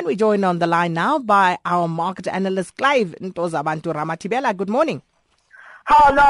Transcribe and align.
And 0.00 0.06
we 0.06 0.16
join 0.16 0.44
on 0.44 0.60
the 0.60 0.66
line 0.66 0.94
now 0.94 1.18
by 1.18 1.58
our 1.66 1.86
market 1.86 2.26
analyst, 2.26 2.74
Clive 2.78 3.14
Ntozabantu 3.20 3.92
Ramatibela. 3.94 4.56
Good 4.56 4.70
morning. 4.70 5.02
Hello! 5.84 6.22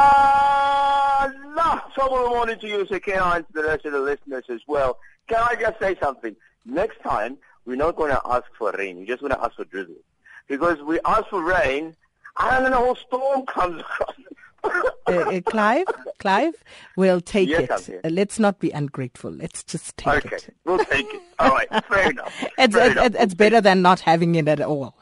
Of 1.97 2.11
the 2.11 2.31
morning 2.31 2.59
to 2.59 2.67
you, 2.67 2.85
Ken, 2.99 3.21
and 3.23 3.47
to 3.47 3.53
the 3.53 3.63
rest 3.63 3.85
of 3.85 3.93
the 3.93 4.01
listeners 4.01 4.43
as 4.49 4.63
well. 4.67 4.99
Can 5.29 5.39
I 5.41 5.55
just 5.55 5.79
say 5.79 5.97
something? 6.03 6.35
Next 6.65 7.01
time, 7.01 7.39
we're 7.65 7.77
not 7.77 7.95
going 7.95 8.11
to 8.11 8.21
ask 8.25 8.47
for 8.59 8.73
rain. 8.73 8.99
We're 8.99 9.07
just 9.07 9.21
going 9.21 9.35
to 9.35 9.41
ask 9.41 9.55
for 9.55 9.65
drizzle. 9.65 9.95
Because 10.49 10.83
we 10.83 10.99
ask 11.05 11.29
for 11.29 11.41
rain, 11.41 11.95
and 12.41 12.65
then 12.65 12.73
a 12.73 12.77
whole 12.77 12.97
storm 12.97 13.47
comes 13.47 13.81
across. 13.83 14.17
Uh, 14.65 15.13
uh, 15.13 15.41
Clive, 15.43 15.87
Clive, 16.19 16.55
we'll 16.97 17.21
take 17.21 17.49
Yes, 17.49 17.89
it. 17.89 18.01
Uh, 18.05 18.09
let's 18.11 18.39
not 18.39 18.59
be 18.59 18.71
ungrateful. 18.71 19.31
Let's 19.31 19.63
just 19.65 19.97
take 19.97 20.27
okay, 20.27 20.37
it. 20.37 20.55
we'll 20.65 20.85
take 20.85 21.07
it. 21.13 21.23
All 21.39 21.51
right, 21.51 21.69
fair 21.87 22.11
enough. 22.11 22.35
It's, 22.59 22.75
fair 22.75 22.91
it's, 22.91 23.01
enough. 23.01 23.23
it's, 23.23 23.35
better 23.35 23.61
than 23.61 23.83
not 23.83 24.01
having 24.01 24.35
it 24.35 24.49
at 24.49 24.61
all. 24.61 24.95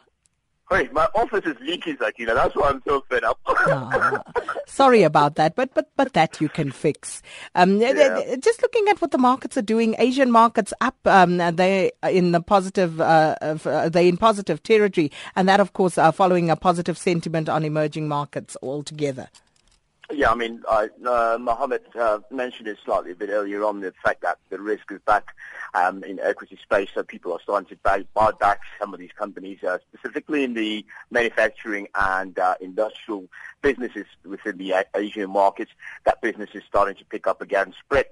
Wait, 0.71 0.93
my 0.93 1.09
office 1.15 1.47
is 1.47 1.57
leaking, 1.63 1.97
Sakina. 1.99 2.35
That's 2.35 2.55
why 2.55 2.69
I'm 2.69 2.83
so 2.87 3.03
fed 3.09 3.25
up. 3.25 3.39
Ah, 3.47 4.23
sorry 4.67 5.03
about 5.03 5.37
that, 5.37 5.57
but 5.57 5.73
but 5.73 5.91
but 5.97 6.13
that 6.13 6.43
you 6.43 6.51
can 6.51 6.71
fix. 6.73 7.23
Um, 7.55 7.81
Yeah. 7.81 8.37
Just 8.37 8.61
looking 8.61 8.87
at 8.89 9.01
what 9.01 9.11
the 9.11 9.19
markets 9.19 9.57
are 9.57 9.63
doing, 9.63 9.95
Asian 9.99 10.31
markets 10.31 10.75
up. 10.83 10.97
Um, 11.07 11.39
they 11.39 11.91
in 12.03 12.33
the 12.33 12.43
positive. 12.43 13.01
Uh, 13.01 13.35
uh, 13.41 13.89
they 13.89 14.09
in 14.09 14.19
positive 14.19 14.63
territory, 14.63 15.11
and 15.35 15.49
that, 15.49 15.59
of 15.59 15.73
course, 15.73 15.97
are 15.97 16.13
following 16.13 16.51
a 16.51 16.57
positive 16.57 16.99
sentiment 16.99 17.49
on 17.49 17.65
emerging 17.65 18.07
markets 18.07 18.55
altogether. 18.63 19.29
Yeah, 20.11 20.31
I 20.31 20.35
mean, 20.37 20.63
uh, 20.67 20.87
uh, 21.07 21.37
Mohammed 21.39 21.83
uh, 21.95 22.21
mentioned 22.31 22.67
it 22.67 22.79
slightly 22.83 23.11
a 23.11 23.15
bit 23.15 23.29
earlier 23.29 23.63
on, 23.63 23.81
the 23.81 23.93
fact 24.03 24.23
that 24.23 24.39
the 24.49 24.59
risk 24.59 24.91
is 24.91 25.01
back 25.07 25.35
um, 25.75 26.03
in 26.03 26.19
equity 26.19 26.59
space, 26.63 26.89
so 26.95 27.03
people 27.03 27.31
are 27.35 27.41
starting 27.43 27.69
to 27.69 27.77
buy, 27.83 28.05
buy 28.15 28.31
back 28.41 28.61
some 28.81 28.95
of 28.95 29.01
these 29.01 29.13
companies, 29.19 29.63
uh, 29.63 29.77
specifically 29.93 30.45
in 30.45 30.55
the 30.55 30.83
manufacturing 31.11 31.89
and 31.95 32.39
uh, 32.39 32.55
industrial 32.63 33.27
businesses 33.61 34.07
within 34.25 34.57
the 34.57 34.75
Asian 34.95 35.31
markets. 35.31 35.73
That 36.05 36.23
business 36.23 36.49
is 36.55 36.63
starting 36.67 36.97
to 36.97 37.05
pick 37.05 37.27
up 37.27 37.43
again. 37.43 37.75
Spread, 37.79 38.07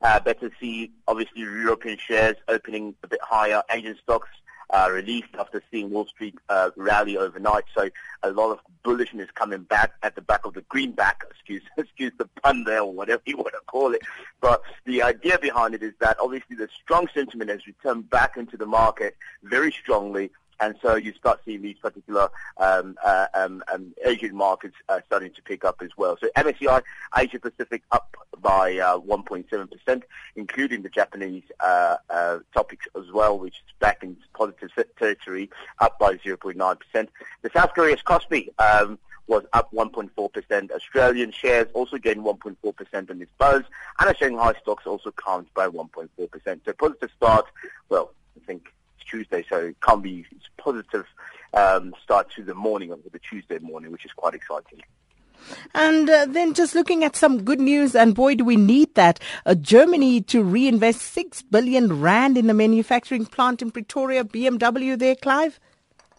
uh, 0.00 0.20
better 0.20 0.50
see, 0.58 0.90
obviously, 1.06 1.42
European 1.42 1.98
shares 1.98 2.36
opening 2.48 2.94
a 3.02 3.08
bit 3.08 3.20
higher, 3.22 3.62
Asian 3.70 3.98
stocks 4.02 4.30
uh, 4.72 4.88
released 4.90 5.28
after 5.38 5.62
seeing 5.70 5.90
Wall 5.90 6.06
Street 6.06 6.34
uh, 6.48 6.70
rally 6.76 7.16
overnight. 7.16 7.64
So 7.74 7.90
a 8.22 8.30
lot 8.30 8.50
of 8.52 8.60
bullishness 8.84 9.32
coming 9.34 9.62
back 9.62 9.92
at 10.02 10.14
the 10.14 10.22
back 10.22 10.46
of 10.46 10.54
the 10.54 10.62
greenback, 10.62 11.24
excuse 11.30 11.62
excuse 11.76 12.12
the 12.18 12.28
pun 12.42 12.64
there 12.64 12.80
or 12.80 12.92
whatever 12.92 13.22
you 13.26 13.36
want 13.36 13.52
to 13.52 13.60
call 13.66 13.92
it. 13.92 14.02
But 14.40 14.62
the 14.84 15.02
idea 15.02 15.38
behind 15.38 15.74
it 15.74 15.82
is 15.82 15.92
that 16.00 16.16
obviously 16.20 16.56
the 16.56 16.68
strong 16.82 17.08
sentiment 17.12 17.50
has 17.50 17.66
returned 17.66 18.08
back 18.10 18.36
into 18.36 18.56
the 18.56 18.66
market 18.66 19.16
very 19.42 19.72
strongly. 19.72 20.30
And 20.62 20.76
so 20.80 20.94
you 20.94 21.12
start 21.14 21.40
seeing 21.44 21.60
these 21.60 21.76
particular 21.78 22.28
um, 22.56 22.96
uh, 23.04 23.26
um, 23.34 23.64
um, 23.74 23.92
Asian 24.04 24.36
markets 24.36 24.76
uh, 24.88 25.00
starting 25.06 25.32
to 25.32 25.42
pick 25.42 25.64
up 25.64 25.82
as 25.82 25.90
well. 25.96 26.16
So 26.20 26.28
MSCI 26.36 26.82
Asia 27.18 27.40
Pacific 27.40 27.82
up 27.90 28.16
by 28.40 28.78
uh, 28.78 28.98
1.7%, 29.00 30.02
including 30.36 30.82
the 30.82 30.88
Japanese 30.88 31.42
uh, 31.58 31.96
uh, 32.08 32.38
Topix 32.54 32.78
as 32.96 33.10
well, 33.12 33.40
which 33.40 33.54
is 33.54 33.74
back 33.80 34.04
in 34.04 34.16
positive 34.34 34.70
territory, 34.96 35.50
up 35.80 35.98
by 35.98 36.14
0.9%. 36.14 37.08
The 37.42 37.50
South 37.52 37.74
Korea's 37.74 38.02
Kospi 38.06 38.48
um, 38.60 39.00
was 39.26 39.42
up 39.54 39.72
1.4%. 39.72 40.70
Australian 40.70 41.32
shares 41.32 41.66
also 41.74 41.98
gained 41.98 42.24
1.4% 42.24 43.10
on 43.10 43.20
its 43.20 43.32
buzz, 43.36 43.64
and 43.98 44.08
the 44.08 44.14
Shanghai 44.16 44.54
stocks 44.62 44.86
also 44.86 45.10
climbed 45.10 45.52
by 45.54 45.66
1.4%. 45.66 46.60
So 46.64 46.72
positive 46.74 47.10
start. 47.16 47.46
Well, 47.88 48.12
Tuesday, 49.12 49.44
so 49.48 49.58
it 49.58 49.76
can't 49.82 50.02
be 50.02 50.24
it's 50.30 50.48
positive 50.56 51.04
um, 51.52 51.94
start 52.02 52.30
to 52.36 52.42
the 52.42 52.54
morning 52.54 52.90
of 52.90 53.00
the 53.12 53.18
Tuesday 53.18 53.58
morning, 53.58 53.92
which 53.92 54.06
is 54.06 54.12
quite 54.12 54.32
exciting. 54.34 54.80
And 55.74 56.08
uh, 56.08 56.26
then 56.28 56.54
just 56.54 56.74
looking 56.74 57.04
at 57.04 57.16
some 57.16 57.42
good 57.42 57.60
news, 57.60 57.94
and 57.94 58.14
boy, 58.14 58.36
do 58.36 58.44
we 58.44 58.56
need 58.56 58.94
that. 58.94 59.18
Uh, 59.44 59.54
Germany 59.54 60.20
to 60.22 60.42
reinvest 60.42 61.02
6 61.02 61.42
billion 61.42 62.00
rand 62.00 62.38
in 62.38 62.46
the 62.46 62.54
manufacturing 62.54 63.26
plant 63.26 63.60
in 63.60 63.70
Pretoria, 63.70 64.24
BMW 64.24 64.98
there, 64.98 65.16
Clive? 65.16 65.58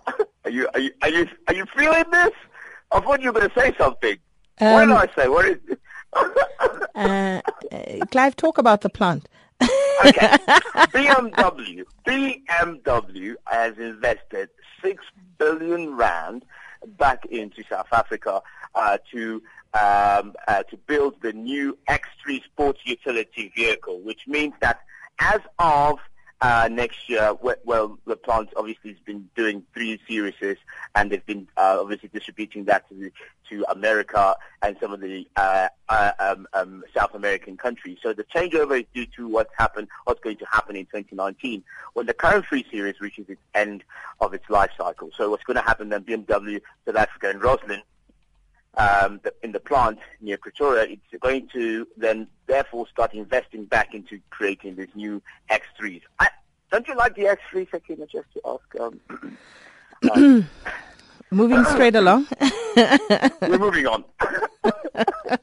Are 0.45 0.51
you 0.51 0.67
are 0.73 0.79
you 0.81 0.91
are 1.01 1.09
you, 1.09 1.27
are 1.47 1.53
you 1.53 1.65
feeling 1.77 2.03
this? 2.11 2.31
I 2.91 2.99
thought 2.99 3.21
you 3.21 3.31
were 3.31 3.39
going 3.39 3.49
to 3.49 3.59
say 3.59 3.73
something. 3.77 4.17
what 4.59 4.83
Um, 4.83 4.89
did 4.89 4.97
I 4.97 5.09
say? 5.15 5.27
What 5.29 5.45
is? 5.45 5.57
Uh, 6.95 7.41
uh, 7.71 8.05
Clive, 8.11 8.35
talk 8.35 8.59
about 8.59 8.81
the 8.81 8.89
plant. 8.89 9.27
Okay. 10.05 10.27
BMW 10.93 11.83
BMW 12.05 13.35
has 13.45 13.77
invested 13.77 14.49
six 14.83 15.03
billion 15.37 15.95
rand 15.95 16.45
back 16.97 17.25
into 17.25 17.63
South 17.69 17.87
Africa 17.91 18.41
uh, 18.75 18.97
to 19.11 19.41
um, 19.73 20.33
uh, 20.47 20.63
to 20.63 20.77
build 20.85 21.15
the 21.21 21.33
new 21.33 21.77
X3 21.89 22.43
sports 22.43 22.81
utility 22.85 23.51
vehicle, 23.55 23.99
which 24.01 24.21
means 24.27 24.53
that 24.61 24.81
as 25.19 25.39
of 25.57 25.99
uh, 26.43 26.67
next 26.69 27.09
year, 27.09 27.33
well, 27.41 27.97
the 28.05 28.17
plant 28.17 28.49
obviously 28.57 28.91
has 28.91 28.99
been 29.05 29.29
doing 29.33 29.63
three 29.73 29.97
series, 30.05 30.57
and 30.93 31.09
they've 31.09 31.25
been 31.25 31.47
uh, 31.55 31.77
obviously 31.79 32.09
distributing 32.09 32.65
that 32.65 32.87
to, 32.89 32.95
the, 32.95 33.11
to 33.49 33.63
America 33.71 34.35
and 34.61 34.75
some 34.81 34.91
of 34.91 34.99
the 34.99 35.25
uh, 35.37 35.69
uh, 35.87 36.11
um, 36.19 36.45
um, 36.53 36.83
South 36.93 37.13
American 37.13 37.55
countries. 37.55 37.97
So 38.03 38.11
the 38.11 38.25
changeover 38.25 38.81
is 38.81 38.85
due 38.93 39.05
to 39.15 39.29
what's 39.29 39.53
happened, 39.57 39.87
what's 40.03 40.19
going 40.19 40.35
to 40.35 40.45
happen 40.51 40.75
in 40.75 40.83
2019, 40.87 41.63
when 41.93 42.07
the 42.07 42.13
current 42.13 42.45
three 42.45 42.65
series 42.69 42.99
reaches 42.99 43.29
its 43.29 43.41
end 43.53 43.85
of 44.19 44.33
its 44.33 44.49
life 44.49 44.71
cycle. 44.77 45.11
So 45.15 45.29
what's 45.29 45.45
going 45.45 45.55
to 45.55 45.63
happen 45.63 45.87
then? 45.87 46.03
BMW, 46.03 46.59
South 46.85 46.97
Africa, 46.97 47.29
and 47.29 47.41
Rosslyn 47.41 47.81
um, 48.75 49.19
the, 49.23 49.33
in 49.43 49.51
the 49.51 49.59
plant 49.59 49.99
near 50.21 50.37
Pretoria, 50.37 50.83
it's 50.83 51.21
going 51.21 51.47
to 51.53 51.87
then 51.97 52.27
therefore 52.47 52.87
start 52.87 53.13
investing 53.13 53.65
back 53.65 53.93
into 53.93 54.19
creating 54.29 54.75
these 54.75 54.89
new 54.95 55.21
X3s. 55.49 56.01
I, 56.19 56.29
don't 56.71 56.87
you 56.87 56.95
like 56.95 57.15
the 57.15 57.23
X3, 57.23 57.69
Sakina, 57.69 58.07
just 58.07 58.27
to 58.33 58.41
ask? 58.45 58.79
Um, 58.79 59.37
um, 60.15 60.49
Moving 61.29 61.65
straight 61.65 61.95
along. 61.95 62.27
we're 62.75 63.57
moving 63.57 63.87
on. 63.87 64.03
but 64.61 65.39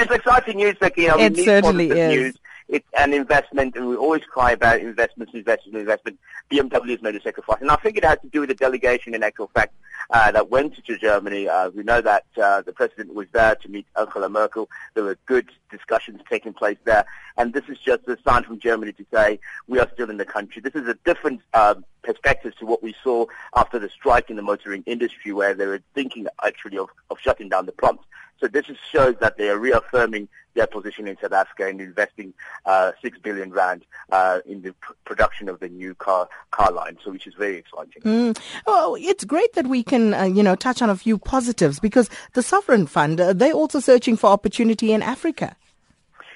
it's 0.00 0.12
exciting 0.12 0.58
news, 0.58 0.76
Sakina. 0.82 1.18
It 1.18 1.36
certainly 1.38 1.90
is. 1.90 2.14
News. 2.14 2.34
It's 2.68 2.88
an 2.98 3.12
investment, 3.12 3.76
and 3.76 3.88
we 3.88 3.96
always 3.96 4.22
cry 4.24 4.52
about 4.52 4.80
investments, 4.80 5.34
investment, 5.34 5.76
investment. 5.76 6.18
BMW 6.50 6.90
has 6.90 7.02
made 7.02 7.16
a 7.16 7.20
sacrifice, 7.20 7.58
and 7.60 7.70
I 7.70 7.76
think 7.76 7.96
it 7.96 8.04
has 8.04 8.18
to 8.20 8.28
do 8.28 8.40
with 8.40 8.48
the 8.48 8.54
delegation, 8.54 9.14
in 9.14 9.22
actual 9.22 9.50
fact, 9.54 9.74
uh, 10.10 10.32
that 10.32 10.50
went 10.50 10.84
to 10.84 10.98
Germany. 10.98 11.48
Uh, 11.48 11.70
we 11.70 11.82
know 11.82 12.00
that 12.00 12.24
uh, 12.40 12.62
the 12.62 12.72
president 12.72 13.14
was 13.14 13.26
there 13.32 13.54
to 13.56 13.68
meet 13.68 13.86
Angela 13.98 14.28
Merkel. 14.28 14.68
There 14.94 15.04
were 15.04 15.18
good 15.26 15.50
discussions 15.70 16.20
taking 16.28 16.52
place 16.52 16.78
there, 16.84 17.04
and 17.36 17.52
this 17.52 17.64
is 17.68 17.78
just 17.78 18.06
a 18.08 18.18
sign 18.26 18.44
from 18.44 18.58
Germany 18.58 18.92
to 18.92 19.06
say 19.12 19.40
we 19.66 19.78
are 19.78 19.88
still 19.94 20.10
in 20.10 20.16
the 20.16 20.24
country. 20.24 20.60
This 20.62 20.74
is 20.74 20.86
a 20.88 20.94
different 21.04 21.40
um, 21.54 21.84
perspective 22.02 22.56
to 22.58 22.66
what 22.66 22.82
we 22.82 22.94
saw 23.02 23.26
after 23.56 23.78
the 23.78 23.88
strike 23.88 24.30
in 24.30 24.36
the 24.36 24.42
motoring 24.42 24.82
industry, 24.86 25.32
where 25.32 25.54
they 25.54 25.66
were 25.66 25.82
thinking 25.94 26.26
actually 26.44 26.78
of, 26.78 26.88
of 27.10 27.18
shutting 27.20 27.48
down 27.48 27.66
the 27.66 27.72
plants. 27.72 28.04
So 28.42 28.48
this 28.48 28.68
is, 28.68 28.76
shows 28.90 29.14
that 29.20 29.38
they 29.38 29.48
are 29.50 29.56
reaffirming 29.56 30.28
their 30.54 30.66
position 30.66 31.06
in 31.06 31.16
South 31.22 31.32
Africa 31.32 31.68
and 31.68 31.80
investing 31.80 32.34
uh, 32.66 32.90
six 33.00 33.16
billion 33.16 33.52
rand 33.52 33.84
uh, 34.10 34.40
in 34.44 34.62
the 34.62 34.72
pr- 34.72 34.94
production 35.04 35.48
of 35.48 35.60
the 35.60 35.68
new 35.68 35.94
car 35.94 36.28
car 36.50 36.72
line. 36.72 36.98
So 37.04 37.12
which 37.12 37.28
is 37.28 37.34
very 37.34 37.56
exciting. 37.56 38.02
Mm. 38.02 38.38
Oh, 38.66 38.96
it's 39.00 39.22
great 39.24 39.52
that 39.52 39.68
we 39.68 39.84
can, 39.84 40.12
uh, 40.12 40.24
you 40.24 40.42
know, 40.42 40.56
touch 40.56 40.82
on 40.82 40.90
a 40.90 40.96
few 40.96 41.18
positives 41.18 41.78
because 41.78 42.10
the 42.32 42.42
Sovereign 42.42 42.88
Fund, 42.88 43.20
uh, 43.20 43.32
they're 43.32 43.52
also 43.52 43.78
searching 43.78 44.16
for 44.16 44.26
opportunity 44.26 44.92
in 44.92 45.02
Africa. 45.02 45.54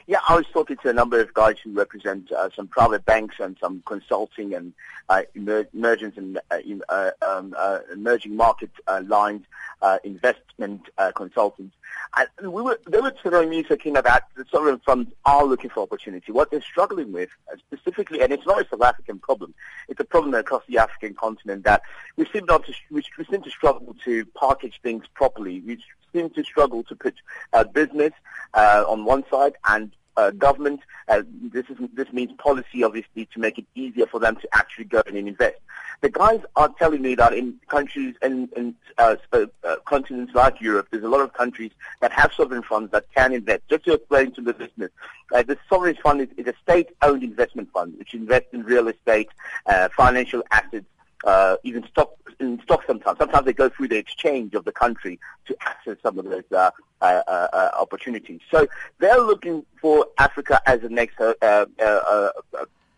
Yeah, 0.09 0.19
I 0.29 0.37
was 0.37 0.47
talking 0.53 0.77
to 0.85 0.89
a 0.89 0.93
number 0.93 1.19
of 1.19 1.35
guys 1.35 1.57
who 1.59 1.73
represent 1.73 2.31
uh, 2.31 2.49
some 2.55 2.69
private 2.69 3.05
banks 3.05 3.37
and 3.41 3.57
some 3.61 3.83
consulting 3.87 4.55
and 4.55 4.73
uh, 5.09 5.23
emer- 5.35 5.67
emergence 5.75 6.17
and 6.17 6.39
uh, 6.53 6.59
uh, 6.89 7.11
um, 7.23 7.57
uh, 7.59 7.81
emerging 7.93 8.37
market 8.37 8.71
uh, 8.87 9.03
lines, 9.09 9.45
uh, 9.87 9.99
investment 10.05 10.83
uh, 10.99 11.13
consultants. 11.15 11.75
And 12.17 12.53
we 12.53 12.63
were, 12.63 12.79
they 12.89 13.01
were 13.01 13.15
telling 13.23 13.51
me 13.51 13.63
talking 13.63 13.97
about 13.97 14.23
the 14.37 14.45
sovereign 14.51 14.81
funds 14.85 15.11
are 15.25 15.45
looking 15.45 15.71
for 15.71 15.81
opportunity. 15.83 16.33
What 16.33 16.51
they're 16.51 16.71
struggling 16.75 17.13
with 17.13 17.31
uh, 17.51 17.57
specifically, 17.67 18.21
and 18.23 18.33
it's 18.33 18.47
not 18.47 18.61
a 18.63 18.69
South 18.69 18.83
African 18.83 19.19
problem, 19.19 19.55
it's 19.89 20.01
a 20.01 20.05
problem 20.05 20.35
across 20.35 20.65
the 20.69 20.79
African 20.79 21.15
continent 21.15 21.65
that 21.65 21.83
we 22.17 22.25
seem 22.33 22.45
not 22.47 22.65
to, 22.67 22.75
we, 22.91 23.03
we 23.19 23.25
seem 23.31 23.43
to 23.43 23.51
struggle 23.51 23.95
to 24.05 24.25
package 24.41 24.81
things 24.83 25.05
properly. 25.15 25.61
We 25.61 25.79
seem 26.13 26.31
to 26.31 26.43
struggle 26.43 26.83
to 26.85 26.97
put 26.97 27.15
uh, 27.53 27.65
business 27.65 28.13
uh, 28.55 28.85
on 28.89 29.05
one 29.05 29.25
side 29.31 29.55
and 29.69 29.93
uh, 30.17 30.31
government. 30.31 30.81
Uh, 31.09 31.23
this 31.55 31.67
is 31.69 31.77
this 31.95 32.11
means 32.13 32.33
policy, 32.39 32.83
obviously, 32.83 33.27
to 33.35 33.39
make 33.39 33.59
it 33.59 33.67
easier 33.75 34.07
for 34.07 34.19
them 34.19 34.37
to 34.37 34.49
actually 34.53 34.85
go 34.85 35.03
and 35.07 35.17
invest. 35.17 35.59
The 36.01 36.11
guys 36.11 36.41
are 36.57 36.69
telling 36.79 37.03
me 37.03 37.15
that 37.15 37.33
in 37.33 37.55
countries 37.69 38.15
in, 38.23 38.49
in 38.57 38.75
uh, 38.99 39.17
uh, 39.33 39.47
uh, 39.65 39.77
continents 39.85 40.35
like 40.35 40.61
Europe, 40.61 40.89
there's 40.91 41.05
a 41.05 41.09
lot 41.09 41.21
of 41.21 41.33
countries 41.33 41.73
that 42.01 42.13
have 42.13 42.33
sovereign 42.33 42.63
funds 42.63 42.93
that 42.93 43.07
can 43.15 43.33
invest. 43.33 43.63
Just 43.69 43.85
to 43.87 43.95
explain 43.95 44.33
to 44.33 44.43
the 44.43 44.55
listeners, 44.59 44.91
uh, 45.35 45.43
the 45.43 45.59
sovereign 45.69 45.97
fund 46.03 46.21
is, 46.21 46.29
is 46.37 46.47
a 46.47 46.55
state-owned 46.63 47.23
investment 47.23 47.71
fund 47.73 47.95
which 47.99 48.15
invests 48.15 48.53
in 48.53 48.63
real 48.63 48.89
estate, 48.89 49.29
uh, 49.67 49.89
financial 49.97 50.43
assets, 50.51 50.87
uh, 51.25 51.57
even 51.65 51.87
stock 51.89 52.13
in 52.39 52.61
stock 52.63 52.83
sometimes. 52.87 53.19
Sometimes 53.19 53.47
they 53.47 53.53
go 53.53 53.69
through 53.69 53.89
the 53.89 53.97
exchange 53.97 54.55
of 54.55 54.65
the 54.65 54.73
country 54.73 55.19
to 55.47 55.57
access 55.63 55.97
some 56.03 56.19
of 56.19 56.27
those 56.27 56.45
uh, 56.53 56.71
uh, 57.01 57.23
uh, 57.27 57.49
uh 57.53 57.71
opportunities. 57.79 58.41
So 58.51 58.67
they're 58.99 59.21
looking 59.21 59.65
for 59.81 60.07
Africa 60.19 60.61
as 60.67 60.81
the 60.83 60.91
next 60.91 61.17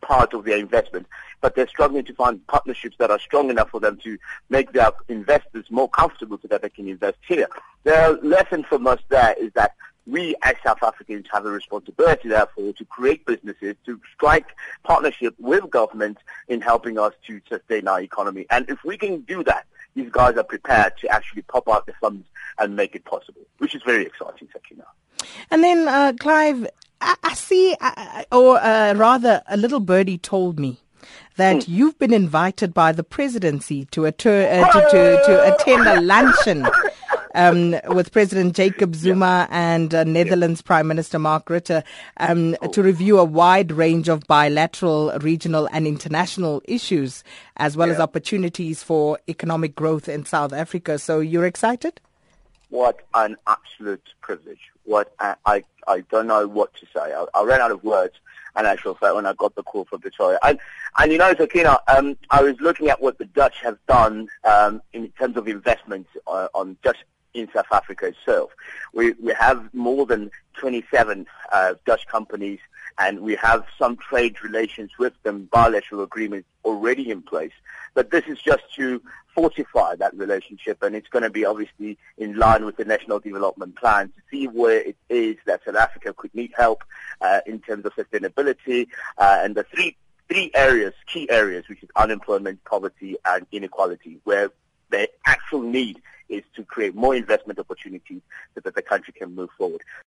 part 0.00 0.33
of 0.33 0.45
their 0.45 0.59
investment, 0.59 1.06
but 1.40 1.55
they're 1.55 1.69
struggling 1.69 2.05
to 2.05 2.14
find 2.14 2.44
partnerships 2.46 2.96
that 2.99 3.11
are 3.11 3.19
strong 3.19 3.50
enough 3.50 3.70
for 3.70 3.81
them 3.81 3.99
to 4.05 4.19
make 4.50 4.73
their 4.73 4.90
investors 5.08 5.67
more 5.70 5.88
comfortable 5.88 6.38
so 6.40 6.49
that 6.49 6.62
they 6.62 6.69
can 6.69 6.88
invest 6.88 7.19
here. 7.26 7.49
The 7.85 8.19
lesson 8.23 8.64
from 8.64 8.87
us 8.87 9.00
there 9.08 9.35
is 9.38 9.52
that 9.55 9.73
we 10.06 10.35
as 10.43 10.55
South 10.64 10.82
Africans 10.82 11.26
have 11.31 11.44
a 11.44 11.50
responsibility, 11.50 12.31
therefore, 12.31 12.73
to 12.73 12.85
create 12.87 13.26
businesses, 13.26 13.76
to 13.85 14.00
strike 14.14 14.46
partnership 14.82 15.35
with 15.38 15.70
government 15.70 16.19
in 16.49 16.61
helping 16.61 16.99
us 16.99 17.12
to 17.26 17.40
sustain 17.49 17.87
our 17.87 18.00
economy. 18.00 18.46
And 18.50 18.69
if 18.70 18.82
we 18.85 18.96
can 18.96 19.20
do 19.20 19.44
that, 19.44 19.67
these 19.94 20.11
guys 20.11 20.37
are 20.37 20.44
prepared 20.44 20.96
to 20.99 21.08
actually 21.08 21.43
pop 21.43 21.69
out 21.69 21.87
the 21.87 21.93
funds 22.00 22.26
and 22.58 22.75
make 22.75 22.94
it 22.94 23.05
possible, 23.05 23.43
which 23.58 23.75
is 23.75 23.82
very 23.82 24.06
exciting, 24.06 24.49
Sakina. 24.52 24.85
And 25.50 25.62
then, 25.62 25.88
uh, 25.88 26.12
Clive, 26.19 26.67
I, 27.00 27.17
I 27.23 27.35
see, 27.35 27.76
uh, 27.81 28.25
or 28.32 28.58
uh, 28.58 28.94
rather, 28.94 29.43
a 29.46 29.56
little 29.56 29.81
birdie 29.81 30.19
told 30.19 30.58
me 30.58 30.79
that 31.37 31.56
mm. 31.56 31.69
you've 31.69 31.99
been 31.99 32.12
invited 32.12 32.75
by 32.75 32.93
the 32.93 33.05
presidency 33.05 33.85
to, 33.87 34.06
uh, 34.06 34.11
to, 34.11 34.59
to, 34.91 35.23
to 35.27 35.55
attend 35.55 35.87
a 35.87 36.00
luncheon 36.00 36.67
um, 37.35 37.77
with 37.87 38.12
President 38.12 38.55
Jacob 38.55 38.95
Zuma 38.95 39.47
and 39.50 39.95
uh, 39.95 40.05
Netherlands 40.05 40.62
Prime 40.62 40.89
Minister 40.89 41.19
Mark 41.19 41.47
Rutte 41.47 41.83
um, 42.19 42.56
oh. 42.61 42.69
to 42.69 42.83
review 42.83 43.19
a 43.19 43.25
wide 43.25 43.73
range 43.73 44.09
of 44.09 44.27
bilateral, 44.27 45.12
regional, 45.21 45.69
and 45.73 45.87
international 45.87 46.62
issues, 46.65 47.23
as 47.56 47.77
well 47.77 47.89
yeah. 47.89 47.95
as 47.95 48.00
opportunities 48.00 48.83
for 48.83 49.19
economic 49.29 49.75
growth 49.75 50.09
in 50.09 50.25
South 50.25 50.53
Africa. 50.53 50.99
So 50.99 51.21
you're 51.21 51.47
excited? 51.47 52.00
What 52.71 53.00
an 53.15 53.37
absolute 53.47 54.03
privilege. 54.21 54.61
What 54.85 55.15
I, 55.21 55.37
I, 55.47 55.65
I 55.87 56.00
don't 56.11 56.27
know 56.27 56.47
what 56.47 56.75
to 56.75 56.87
say. 56.87 57.15
I, 57.15 57.25
I 57.35 57.45
ran 57.45 57.61
out 57.61 57.71
of 57.71 57.85
words 57.85 58.15
in 58.59 58.67
actual 58.67 58.95
fact 58.95 59.15
when 59.15 59.27
I 59.27 59.33
got 59.35 59.55
the 59.55 59.63
call 59.63 59.85
from 59.85 60.01
Pretoria. 60.01 60.39
And, 60.43 60.59
and 60.99 61.13
you 61.13 61.19
know, 61.19 61.35
Sakina, 61.37 61.79
um, 61.89 62.17
I 62.31 62.43
was 62.43 62.61
looking 62.61 62.89
at 62.89 63.01
what 63.01 63.19
the 63.19 63.25
Dutch 63.27 63.61
have 63.63 63.79
done 63.87 64.29
um, 64.45 64.83
in 64.93 65.09
terms 65.13 65.37
of 65.37 65.49
investments 65.49 66.11
uh, 66.27 66.49
on 66.55 66.77
just 66.83 66.99
in 67.35 67.49
South 67.55 67.67
Africa 67.73 68.07
itself. 68.07 68.51
We, 68.93 69.13
we 69.13 69.33
have 69.39 69.73
more 69.73 70.07
than 70.07 70.31
27 70.55 71.27
uh, 71.53 71.75
Dutch 71.85 72.07
companies 72.07 72.59
and 72.99 73.21
we 73.21 73.37
have 73.37 73.65
some 73.79 73.97
trade 73.97 74.43
relations 74.43 74.91
with 74.99 75.12
them, 75.23 75.49
bilateral 75.53 76.03
agreements 76.03 76.49
already 76.65 77.11
in 77.11 77.23
place. 77.23 77.53
But 77.95 78.11
this 78.11 78.25
is 78.27 78.39
just 78.39 78.62
to 78.77 79.00
fortify 79.35 79.95
that 79.97 80.17
relationship 80.17 80.83
and 80.83 80.97
it's 80.97 81.09
going 81.09 81.23
to 81.23 81.31
be 81.31 81.45
obviously 81.45 81.97
in 82.17 82.37
line 82.37 82.65
with 82.65 82.77
the 82.77 82.85
National 82.85 83.21
Development 83.21 83.75
Plan 83.77 84.09
to 84.09 84.23
see 84.31 84.47
where 84.47 84.81
it 84.81 84.97
is 85.09 85.37
that 85.47 85.65
South 85.65 85.77
Africa 85.77 86.12
could 86.12 86.35
need 86.35 86.53
help 86.56 86.83
uh, 87.21 87.41
in 87.47 87.61
terms 87.61 87.85
of 87.85 87.95
sustainability 87.95 88.89
uh, 89.17 89.41
and 89.43 89.55
the 89.55 89.62
three 89.65 89.97
three 90.29 90.50
areas, 90.55 90.93
key 91.06 91.29
areas, 91.31 91.65
which 91.69 91.83
is 91.83 91.89
unemployment, 91.97 92.62
poverty, 92.65 93.17
and 93.25 93.47
inequality, 93.50 94.19
where 94.25 94.50
the 94.91 95.09
actual 95.27 95.62
need 95.62 96.03
is 96.29 96.43
to 96.55 96.62
create 96.65 96.95
more 96.95 97.15
investment 97.15 97.59
opportunities 97.59 98.21
so 98.55 98.61
that 98.61 98.75
the 98.75 98.83
country 98.83 99.15
can 99.15 99.35
move 99.35 99.49
forward. 99.56 99.81